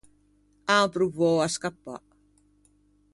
[0.75, 1.95] An provou à scappâ.